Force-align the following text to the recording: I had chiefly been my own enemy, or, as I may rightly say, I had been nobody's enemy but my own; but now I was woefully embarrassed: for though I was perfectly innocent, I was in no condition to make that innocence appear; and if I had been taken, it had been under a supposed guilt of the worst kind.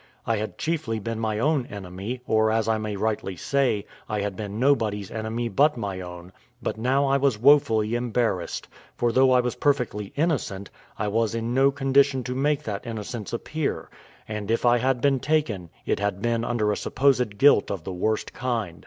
I 0.25 0.37
had 0.37 0.57
chiefly 0.57 0.97
been 0.97 1.19
my 1.19 1.37
own 1.37 1.67
enemy, 1.67 2.21
or, 2.25 2.49
as 2.49 2.67
I 2.67 2.79
may 2.79 2.95
rightly 2.95 3.35
say, 3.35 3.85
I 4.09 4.21
had 4.21 4.35
been 4.35 4.59
nobody's 4.59 5.11
enemy 5.11 5.47
but 5.47 5.77
my 5.77 5.99
own; 6.01 6.31
but 6.59 6.75
now 6.75 7.05
I 7.05 7.17
was 7.17 7.37
woefully 7.37 7.93
embarrassed: 7.93 8.67
for 8.95 9.11
though 9.11 9.29
I 9.31 9.41
was 9.41 9.53
perfectly 9.53 10.11
innocent, 10.15 10.71
I 10.97 11.07
was 11.07 11.35
in 11.35 11.53
no 11.53 11.69
condition 11.69 12.23
to 12.23 12.33
make 12.33 12.63
that 12.63 12.87
innocence 12.87 13.31
appear; 13.31 13.91
and 14.27 14.49
if 14.49 14.65
I 14.65 14.79
had 14.79 15.01
been 15.01 15.19
taken, 15.19 15.69
it 15.85 15.99
had 15.99 16.19
been 16.19 16.43
under 16.43 16.71
a 16.71 16.77
supposed 16.77 17.37
guilt 17.37 17.69
of 17.69 17.83
the 17.83 17.93
worst 17.93 18.33
kind. 18.33 18.79